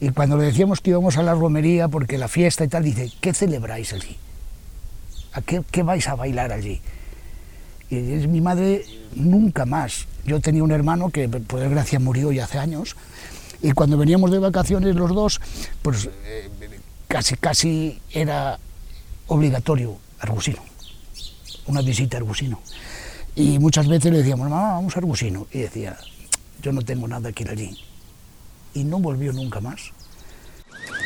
[0.00, 3.10] Y cuando le decíamos que íbamos a la romería porque la fiesta y tal, dice,
[3.20, 4.16] ¿qué celebráis allí?
[5.32, 6.80] ¿A qué, qué vais a bailar allí?
[7.88, 10.06] Y es mi madre nunca más.
[10.26, 12.96] Yo tenía un hermano que por desgracia murió ya hace años
[13.62, 15.40] y cuando veníamos de vacaciones los dos,
[15.82, 16.50] pues eh,
[17.08, 18.58] casi casi era
[19.28, 20.62] obligatorio Argusino,
[21.66, 22.60] una visita a Argusino.
[23.34, 25.46] Y muchas veces le decíamos, mamá, vamos a Argusino.
[25.52, 25.96] Y decía,
[26.62, 27.78] yo no tengo nada que ir allí.
[28.76, 29.90] Y no volvió nunca más.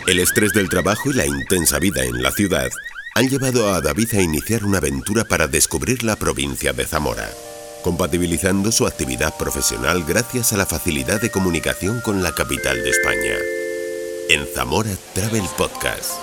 [0.09, 2.69] El estrés del trabajo y la intensa vida en la ciudad
[3.15, 7.31] han llevado a David a iniciar una aventura para descubrir la provincia de Zamora,
[7.85, 13.37] compatibilizando su actividad profesional gracias a la facilidad de comunicación con la capital de España.
[14.31, 16.15] En Zamora Travel Podcast.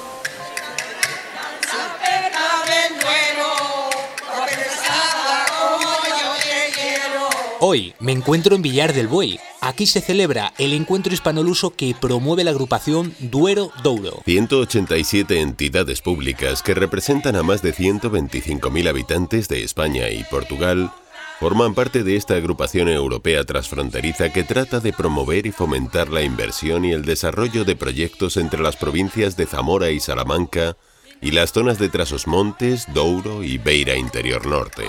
[7.61, 9.39] Hoy me encuentro en Villar del Buey.
[9.61, 14.21] Aquí se celebra el encuentro hispanoluso que promueve la agrupación Duero Douro.
[14.25, 20.91] 187 entidades públicas que representan a más de 125.000 habitantes de España y Portugal
[21.39, 26.86] forman parte de esta agrupación europea transfronteriza que trata de promover y fomentar la inversión
[26.86, 30.77] y el desarrollo de proyectos entre las provincias de Zamora y Salamanca
[31.21, 34.86] y las zonas de Trasosmontes, Douro y Beira Interior Norte.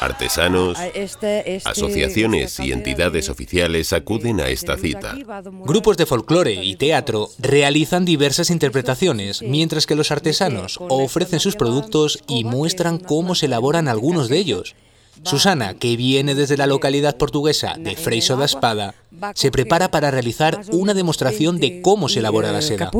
[0.00, 5.16] Artesanos, este, este, asociaciones y entidades oficiales acuden a esta cita.
[5.64, 12.22] Grupos de folclore y teatro realizan diversas interpretaciones, mientras que los artesanos ofrecen sus productos
[12.28, 14.76] y muestran cómo se elaboran algunos de ellos.
[15.24, 18.94] Susana, que viene desde la localidad portuguesa de Freiso da Espada,
[19.34, 22.90] se prepara para realizar una demostración de cómo se elabora la seda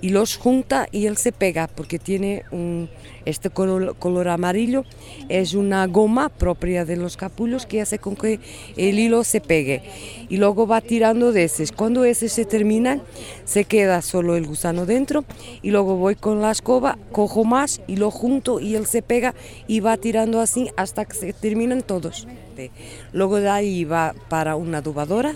[0.00, 2.44] y los junta y él se pega porque tiene
[3.24, 4.84] este color, amarillo,
[5.28, 8.40] es una goma propia de los capullos que hace con que
[8.76, 9.82] el hilo se pegue
[10.28, 11.72] y luego va tirando de esos.
[11.72, 13.00] Cuando ese se termina,
[13.44, 15.24] se queda solo el gusano dentro
[15.62, 19.34] y luego voy con la escoba, cojo más y lo junto y él se pega
[19.66, 22.26] y va tirando así hasta que se terminan todos.
[23.12, 25.34] Luego de ahí va para una adubadora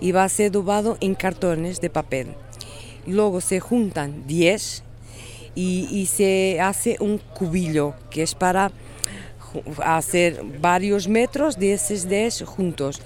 [0.00, 2.28] y va a ser adubado en cartones de papel
[3.06, 4.82] luego se juntan 10
[5.54, 8.70] y, se hace un cubillo que es para
[9.82, 13.00] hacer varios metros de esos 10 juntos.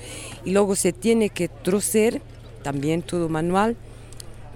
[0.44, 2.21] Y luego se tiene que trocer,
[2.62, 3.77] también todo manual,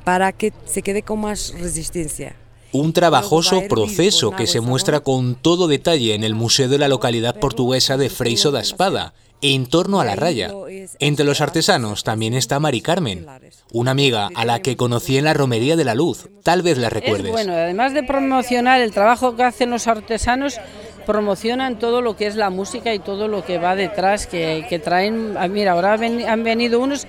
[0.03, 2.35] para que se quede con más resistencia.
[2.73, 7.39] Un trabajoso proceso que se muestra con todo detalle en el Museo de la localidad
[7.39, 9.15] portuguesa de Freiso da Espada,
[9.53, 10.51] en torno a la raya.
[10.99, 13.27] Entre los artesanos también está Mari Carmen,
[13.73, 16.31] una amiga a la que conocí en la Romería de la Luz.
[16.43, 17.31] Tal vez la recuerdes.
[17.31, 20.59] bueno, además de promocionar el trabajo que hacen los artesanos,
[21.05, 25.35] promocionan todo lo que es la música y todo lo que va detrás, que, traen...
[25.39, 27.07] Ah, mira, ahora han venido unos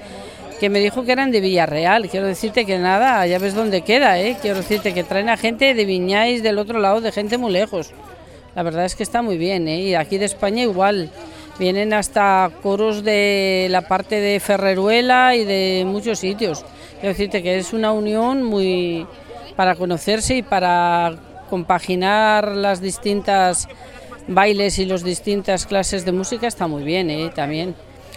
[0.60, 2.10] que me dijo que eran de Villarreal.
[2.10, 4.38] Quiero decirte que nada, ya ves dónde queda, ¿eh?
[4.42, 7.92] Quiero decirte que traen a gente de Viñáis del otro lado, de gente muy lejos.
[8.56, 9.82] La verdad es que está muy bien, ¿eh?
[9.82, 11.12] Y aquí de España igual.
[11.58, 16.66] Vienen hasta coros de la parte de Ferreruela y de muchos sitios.
[17.00, 19.08] Quiero decirte que es una unión muy
[19.56, 21.16] para conocerse y para
[21.50, 23.70] compaginar las distintas
[24.28, 27.32] bailes y las distintas clases de música está muy bien, ¿eh?
[27.34, 27.76] también.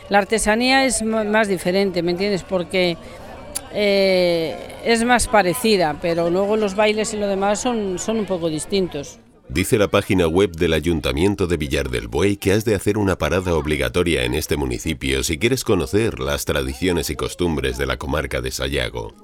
[0.09, 2.43] La artesanía es más diferente, ¿me entiendes?
[2.43, 2.97] Porque
[3.73, 8.49] eh, es más parecida, pero luego los bailes y lo demás son, son un poco
[8.49, 9.21] distintos.
[9.51, 13.17] Dice la página web del Ayuntamiento de Villar del Buey que has de hacer una
[13.17, 18.43] parada obligatoria en este municipio si quieres conocer las tradiciones y costumbres de la comarca
[18.43, 19.15] de Sayago.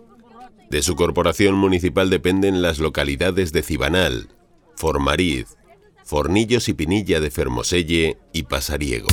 [0.70, 4.28] De su corporación municipal dependen las localidades de Cibanal,
[4.76, 5.56] Formariz,
[6.04, 9.12] Fornillos y Pinilla de Fermoselle y Pasariegos.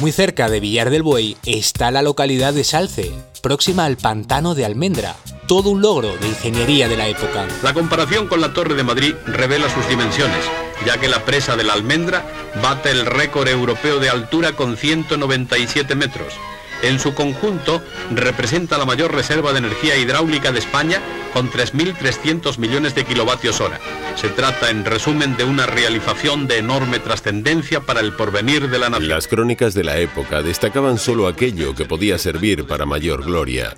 [0.00, 3.12] Muy cerca de Villar del Buey está la localidad de Salce,
[3.42, 5.16] próxima al pantano de Almendra,
[5.48, 7.46] todo un logro de ingeniería de la época.
[7.62, 10.44] La comparación con la Torre de Madrid revela sus dimensiones,
[10.84, 12.26] ya que la presa de la Almendra
[12.62, 16.34] bate el récord europeo de altura con 197 metros
[16.82, 21.00] en su conjunto, representa la mayor reserva de energía hidráulica de España
[21.32, 23.80] con 3.300 millones de kilovatios hora.
[24.16, 28.88] Se trata, en resumen, de una realización de enorme trascendencia para el porvenir de la
[28.88, 29.08] nación.
[29.08, 33.76] Las crónicas de la época destacaban solo aquello que podía servir para mayor gloria,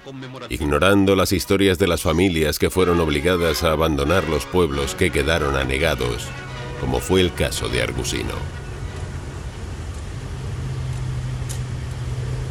[0.49, 5.57] ignorando las historias de las familias que fueron obligadas a abandonar los pueblos que quedaron
[5.57, 6.29] anegados,
[6.81, 8.35] como fue el caso de Argusino.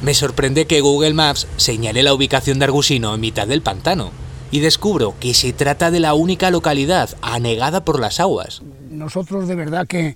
[0.02, 4.12] Me sorprende que Google Maps señale la ubicación de Argusino en mitad del pantano.
[4.52, 8.62] Y descubro que se trata de la única localidad anegada por las aguas.
[8.90, 10.16] Nosotros de verdad que,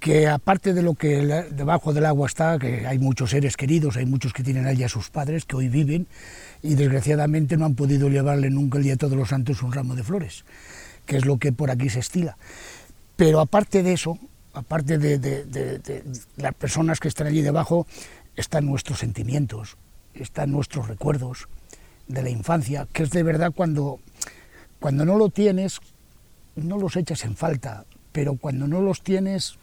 [0.00, 4.06] que aparte de lo que debajo del agua está, que hay muchos seres queridos, hay
[4.06, 6.08] muchos que tienen allí a sus padres, que hoy viven,
[6.62, 9.94] y desgraciadamente no han podido llevarle nunca el día de todos los santos un ramo
[9.94, 10.44] de flores,
[11.06, 12.36] que es lo que por aquí se estila.
[13.16, 14.18] Pero aparte de eso,
[14.54, 16.02] aparte de,
[16.36, 17.86] las personas que están allí debajo,
[18.36, 19.76] están nuestros sentimientos,
[20.14, 21.48] están nuestros recuerdos
[22.12, 24.00] de la infancia, que es de verdad cuando,
[24.80, 25.80] cuando no lo tienes,
[26.56, 29.56] no los echas en falta, pero cuando no los tienes,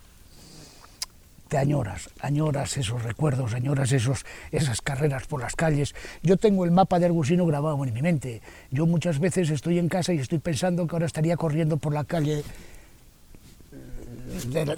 [1.50, 5.96] te añoras, añoras esos recuerdos, añoras esos, esas carreras por las calles.
[6.22, 8.42] Yo tengo el mapa de Argusino grabado en mi mente.
[8.72, 12.04] Yo muchas veces estoy en casa y estoy pensando que ahora estaría corriendo por la
[12.04, 12.44] calle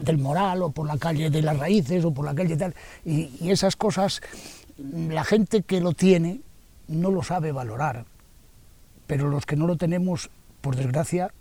[0.01, 2.73] del Moral o por la calle de las Raíces o por la calle tal.
[3.05, 4.21] Y, esas cosas,
[4.77, 6.39] la gente que lo tiene
[6.91, 8.05] no lo sabe valorar,
[9.07, 10.29] pero los que no lo tenemos,
[10.61, 11.31] por desgracia,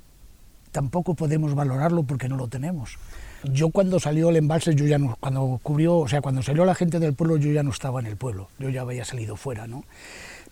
[0.73, 2.99] tampoco podemos valorarlo porque no lo tenemos.
[3.45, 6.75] Yo cuando salió el embalse, yo ya no, cuando cubrió, o sea, cuando salió la
[6.75, 9.67] gente del pueblo, yo ya no estaba en el pueblo, yo ya había salido fuera,
[9.67, 9.85] ¿no?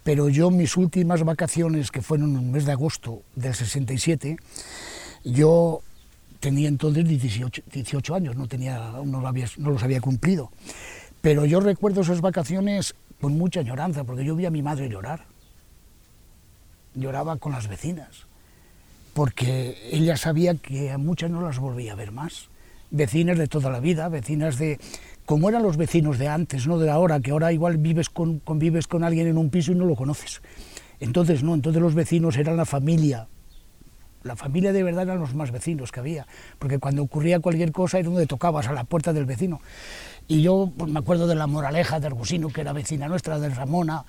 [0.05, 4.39] Pero yo mis últimas vacaciones, que fueron en el mes de agosto del 67,
[5.25, 5.83] yo
[6.41, 9.21] tenía entonces 18, 18 años, no, tenía, no,
[9.59, 10.51] los había cumplido.
[11.21, 15.25] Pero yo recuerdo esas vacaciones con mucha añoranza, porque yo vi a mi madre llorar.
[16.95, 18.27] Lloraba con las vecinas,
[19.15, 22.49] porque ella sabía que a muchas no las volvía a ver más.
[22.91, 24.79] Vecinas de toda la vida, vecinas de...
[25.27, 28.87] como eran los vecinos de antes, no de ahora, que ahora igual vives con, convives
[28.87, 30.41] con alguien en un piso y no lo conoces.
[31.01, 33.29] Entonces no, entonces los vecinos eran la familia,
[34.23, 36.27] la familia de verdad eran los más vecinos que había,
[36.59, 39.61] porque cuando ocurría cualquier cosa era donde tocabas a la puerta del vecino.
[40.27, 43.49] Y yo pues, me acuerdo de la Moraleja de Argusino, que era vecina nuestra, de
[43.49, 44.05] Ramona,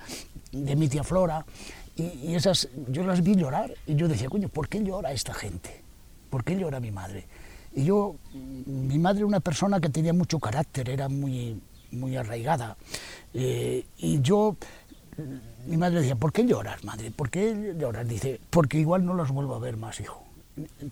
[0.52, 1.44] de mi tía Flora,
[1.96, 5.82] y, esas yo las vi llorar, y yo decía, coño, ¿por qué llora esta gente?
[6.28, 7.26] ¿Por qué llora mi madre?
[7.74, 11.60] Y yo, mi madre era una persona que tenía mucho carácter, era muy,
[11.92, 12.76] muy arraigada,
[13.32, 14.56] eh, y yo
[15.66, 17.10] mi madre decía, ¿por qué lloras, madre?
[17.10, 18.06] ¿Por qué lloras?
[18.08, 20.24] Dice, porque igual no las vuelvo a ver más, hijo.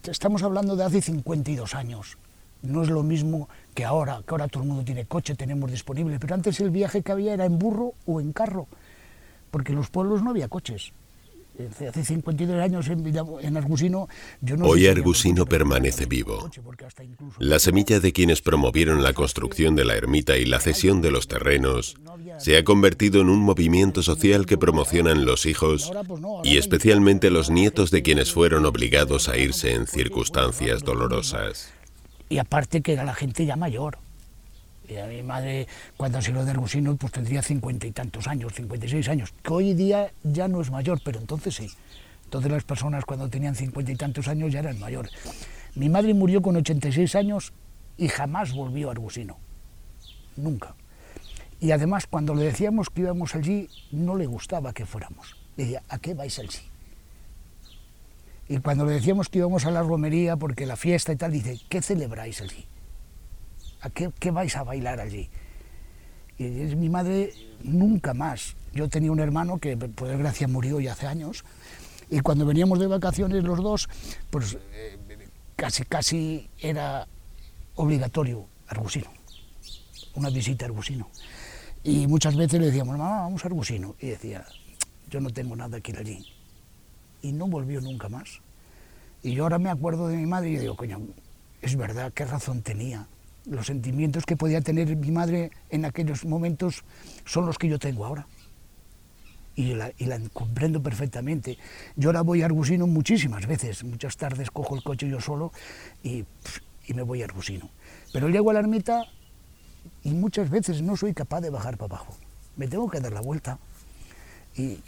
[0.04, 2.18] Estamos hablando de hace 52 años.
[2.62, 6.18] No es lo mismo que ahora, que ahora todo el mundo tiene coche, tenemos disponible,
[6.18, 8.66] pero antes el viaje que había era en burro o en carro,
[9.50, 10.92] porque en los pueblos no había coches.
[11.88, 14.08] Hace 52 años en, Argusino...
[14.62, 16.48] Hoy Argusino permanece vivo.
[17.40, 21.26] La semilla de quienes promovieron la construcción de la ermita y la cesión de los
[21.26, 21.96] terrenos
[22.38, 27.50] se ha convertido en un movimiento social que promocionan los hijos pues y especialmente los
[27.50, 31.72] nietos de quienes fueron obligados a irse en circunstancias dolorosas.
[32.28, 33.98] Y aparte que era la gente ya mayor.
[34.88, 38.54] Y a mi madre, cuando se lo de Argusino, pues tendría cincuenta y tantos años,
[38.54, 41.68] 56 años, que hoy día ya no es mayor, pero entonces sí.
[42.24, 45.12] Entonces las personas cuando tenían cincuenta y tantos años ya eran mayores.
[45.74, 47.52] Mi madre murió con 86 años
[47.98, 49.36] y jamás volvió a Argusino.
[50.36, 50.74] Nunca.
[51.60, 55.36] Y además, cuando le decíamos que íbamos allí, no le gustaba que fuéramos.
[55.56, 56.60] Decía, ¿a qué vais allí?
[58.48, 61.60] Y cuando le decíamos que íbamos a la romería porque la fiesta y tal, dice,
[61.68, 62.64] ¿qué celebráis allí?
[63.80, 65.28] ¿A qué, vais a bailar allí?
[66.38, 67.32] Y mi madre
[67.62, 68.54] nunca más.
[68.72, 71.44] Yo tenía un hermano que por desgracia murió ya hace años
[72.10, 73.88] y cuando veníamos de vacaciones los dos,
[74.30, 74.98] pues eh,
[75.56, 77.06] casi casi era
[77.74, 79.08] obligatorio Argusino,
[80.14, 81.08] una visita a Argusino.
[81.84, 83.94] Y muchas veces le decíamos, mamá, vamos a Argusino.
[84.00, 84.44] Y decía,
[85.10, 86.26] yo no tengo nada que ir allí.
[87.22, 88.40] Y no volvió nunca más.
[89.22, 91.00] Y yo ahora me acuerdo de mi madre y digo, coño,
[91.62, 93.06] es verdad, qué razón tenía
[93.50, 96.84] los sentimientos que podía tener mi madre en aquellos momentos
[97.24, 98.26] son los que yo tengo ahora.
[99.56, 99.90] Y la,
[100.32, 101.58] comprendo perfectamente.
[101.96, 105.52] Yo ahora voy a Argusino muchísimas veces, muchas tardes cojo el coche yo solo
[106.02, 106.24] y,
[106.94, 107.68] me voy a Argusino.
[108.12, 109.04] Pero llego a la ermita
[110.04, 112.16] y muchas veces no soy capaz de bajar para abajo.
[112.56, 113.58] Me tengo que dar la vuelta.
[114.56, 114.80] Y,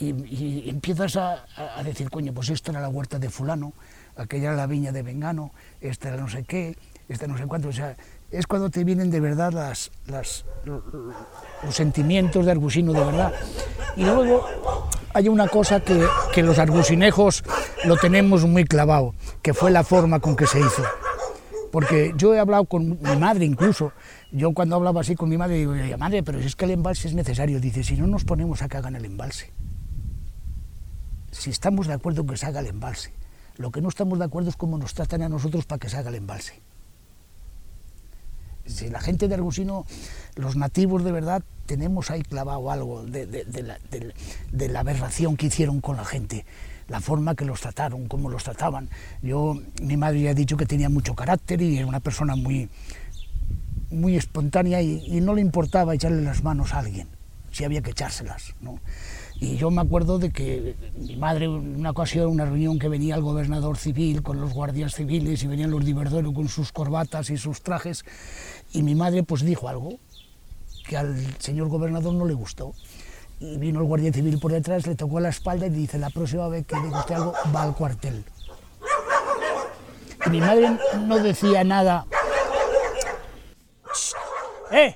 [0.68, 3.72] empiezas a, a, decir, coño, pues esta era la huerta de fulano,
[4.16, 6.76] aquella era la viña de Vengano, esta era no sé qué,
[7.08, 7.68] esta no sé cuánto.
[7.68, 7.96] O sea,
[8.30, 10.44] es cuando te vienen de verdad las, los
[11.70, 13.32] sentimientos de Argusino de verdad.
[13.96, 14.46] Y luego
[15.12, 17.42] hay una cosa que, que los argusinejos
[17.84, 20.84] lo tenemos muy clavado, que fue la forma con que se hizo.
[21.72, 23.92] Porque yo he hablado con mi madre incluso,
[24.32, 27.14] yo cuando hablaba así con mi madre digo, madre, pero es que el embalse es
[27.14, 27.60] necesario.
[27.60, 29.52] Dice, si no nos ponemos a que hagan el embalse.
[31.30, 33.12] Si estamos de acuerdo en que se haga el embalse.
[33.56, 35.96] Lo que no estamos de acuerdo es cómo nos tratan a nosotros para que se
[35.96, 36.60] haga el embalse
[38.70, 39.84] si la gente de Argusino,
[40.36, 46.04] los nativos de verdad, tenemos ahí clavado algo de, la, aberración que hicieron con la
[46.04, 46.44] gente.
[46.88, 48.88] la forma que los trataron, cómo los trataban.
[49.22, 52.68] Yo, mi madre ya ha dicho que tenía mucho carácter y era una persona muy,
[53.90, 57.08] muy espontánea y, no le importaba echarle las manos a alguien,
[57.52, 58.54] si había que echárselas.
[58.60, 58.80] ¿no?
[59.40, 63.14] Y yo me acuerdo de que mi madre, en una ocasión, una reunión que venía
[63.14, 67.38] el gobernador civil con los guardias civiles y venían los diverdoros con sus corbatas y
[67.38, 68.04] sus trajes,
[68.73, 69.94] y mi madre pues dijo algo
[70.87, 72.75] que al señor gobernador no le gustó.
[73.40, 76.47] Y vino el guardia civil por detrás, le tocó la espalda y dice, la próxima
[76.49, 78.23] vez que le guste algo, va al cuartel.
[80.26, 82.04] Y mi madre no decía nada.
[84.70, 84.94] ¡Eh!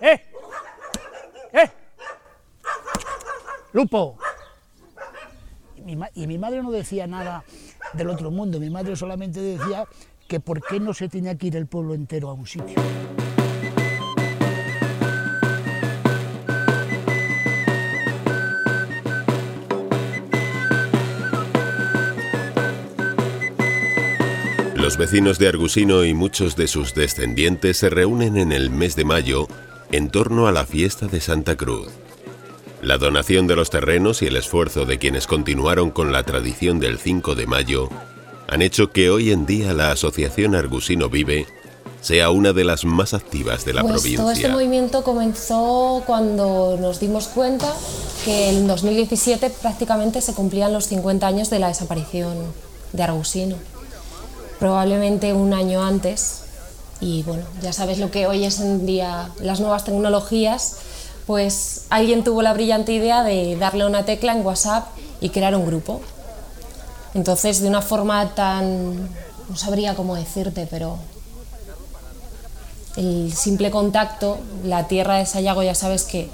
[0.00, 0.31] ¡Eh!
[3.72, 4.18] ¡Lupo!
[6.14, 7.44] Y mi, madre no decía nada
[7.94, 9.86] del otro mundo, mi madre solamente decía
[10.28, 12.76] que por qué no se tenía que ir el pueblo entero a un sitio.
[24.76, 29.04] Los vecinos de Argusino y muchos de sus descendientes se reúnen en el mes de
[29.04, 29.48] mayo
[29.90, 31.88] en torno a la fiesta de Santa Cruz.
[32.82, 36.98] La donación de los terrenos y el esfuerzo de quienes continuaron con la tradición del
[36.98, 37.88] 5 de mayo
[38.48, 41.46] han hecho que hoy en día la Asociación Argusino Vive
[42.00, 44.18] sea una de las más activas de la pues provincia.
[44.18, 47.72] Todo este movimiento comenzó cuando nos dimos cuenta
[48.24, 52.36] que en 2017 prácticamente se cumplían los 50 años de la desaparición
[52.92, 53.56] de Argusino
[54.62, 56.42] probablemente un año antes.
[57.00, 60.76] Y bueno, ya sabes lo que hoy es en día las nuevas tecnologías,
[61.26, 64.86] pues alguien tuvo la brillante idea de darle una tecla en WhatsApp
[65.20, 66.00] y crear un grupo.
[67.14, 69.08] Entonces, de una forma tan...
[69.48, 70.98] no sabría cómo decirte, pero
[72.96, 76.28] el simple contacto, la tierra de Sayago ya sabes que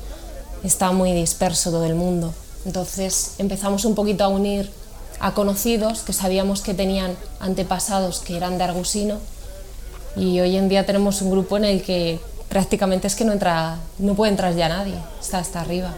[0.65, 2.33] está muy disperso todo el mundo.
[2.65, 4.71] Entonces empezamos un poquito a unir
[5.21, 9.19] a conocidos que sabíamos que tenían antepasados que eran de Argusino
[10.17, 13.79] y hoy en día tenemos un grupo en el que prácticamente es que no entra,
[13.99, 15.95] no puede entrar ya nadie, está hasta arriba.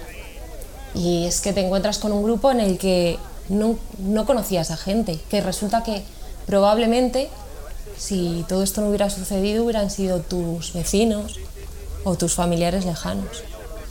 [0.95, 4.77] Y es que te encuentras con un grupo en el que no, no conocías a
[4.77, 6.03] gente, que resulta que
[6.47, 7.29] probablemente
[7.97, 11.39] si todo esto no hubiera sucedido hubieran sido tus vecinos
[12.03, 13.45] o tus familiares lejanos.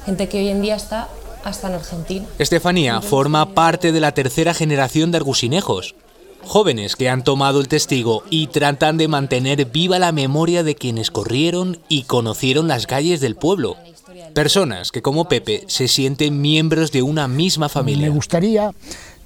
[0.06, 1.08] Gente que hoy en día está
[1.44, 2.26] hasta en Argentina.
[2.40, 5.96] Estefanía forma parte de la tercera generación de argusinejos,
[6.42, 11.12] jóvenes que han tomado el testigo y tratan de mantener viva la memoria de quienes
[11.12, 13.78] corrieron y conocieron las calles del pueblo.
[14.34, 18.08] Personas que como Pepe se sienten miembros de una misma familia.
[18.08, 18.72] Me gustaría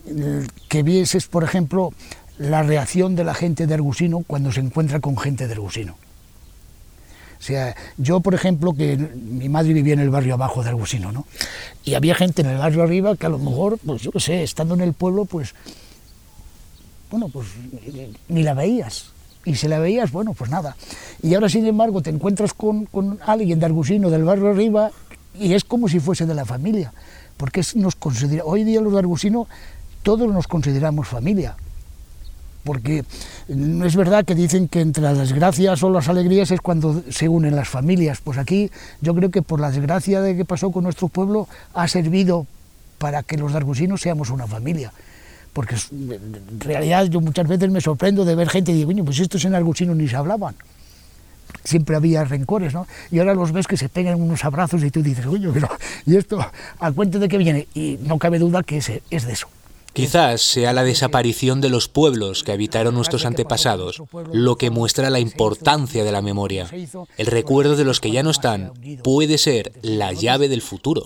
[0.05, 1.91] eh, que vieses, por ejemplo,
[2.37, 5.95] la reacción de la gente de Argusino cuando se encuentra con gente de Argusino.
[7.43, 11.11] O sea, yo, por ejemplo, que mi madre vivía en el barrio abajo de Argusino,
[11.11, 11.25] ¿no?
[11.83, 14.43] Y había gente en el barrio arriba que a lo mejor, pues yo qué sé,
[14.43, 15.53] estando en el pueblo, pues,
[17.13, 17.45] bueno, pues
[18.27, 19.11] ni la veías.
[19.45, 20.75] Y si la veías, bueno, pues nada.
[21.21, 24.89] Y ahora, sin embargo, te encuentras con, con alguien de Argusino, del barrio arriba,
[25.39, 26.91] y es como si fuese de la familia.
[27.37, 29.47] Porque nos considera, hoy día los de Argusino
[30.01, 31.55] todos nos consideramos familia
[32.63, 33.03] porque
[33.49, 37.27] no es verdad que dicen que entre las desgracias o las alegrías es cuando se
[37.27, 38.21] unen las familias.
[38.23, 41.89] Pues aquí yo creo que por la desgracia de que pasó con nuestro pueblo ha
[41.89, 42.47] servido
[42.99, 44.93] para que los dargusinos seamos una familia.
[45.53, 49.45] Porque en realidad yo muchas veces me sorprendo de ver gente y digo, pues estos
[49.45, 50.55] en Argusino ni se hablaban.
[51.63, 52.87] Siempre había rencores, ¿no?
[53.11, 55.69] Y ahora los ves que se pegan unos abrazos y tú dices, oye, pero
[56.05, 56.39] ¿y esto
[56.79, 57.67] a cuenta de qué viene?
[57.73, 59.47] Y no cabe duda que es, es de eso.
[59.93, 65.19] Quizás sea la desaparición de los pueblos que habitaron nuestros antepasados lo que muestra la
[65.19, 66.67] importancia de la memoria.
[67.17, 68.71] El recuerdo de los que ya no están
[69.03, 71.05] puede ser la llave del futuro.